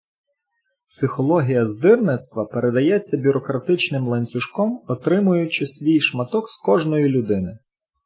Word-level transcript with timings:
Психологія 0.87 1.65
здирництва 1.65 2.45
передається 2.45 3.17
бюрократичним 3.17 4.07
ланцюжком, 4.07 4.83
отримуючи 4.87 5.67
свій 5.67 5.99
шматок 5.99 6.49
з 6.49 6.57
кожної 6.57 7.09
людини. 7.09 7.59